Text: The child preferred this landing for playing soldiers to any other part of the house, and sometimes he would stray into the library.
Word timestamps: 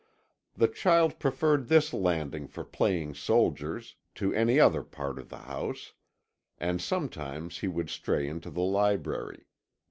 The 0.55 0.67
child 0.67 1.19
preferred 1.19 1.67
this 1.67 1.93
landing 1.93 2.47
for 2.47 2.63
playing 2.63 3.13
soldiers 3.13 3.97
to 4.15 4.33
any 4.33 4.59
other 4.59 4.81
part 4.81 5.19
of 5.19 5.29
the 5.29 5.37
house, 5.37 5.93
and 6.57 6.81
sometimes 6.81 7.59
he 7.59 7.67
would 7.67 7.91
stray 7.91 8.27
into 8.27 8.49
the 8.49 8.61
library. 8.61 9.45